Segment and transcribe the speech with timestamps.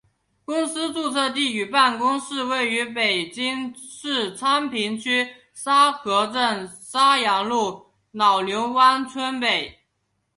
[0.45, 9.77] 公司注册与办公地位于北京市昌平区沙河镇沙阳路老牛湾村北。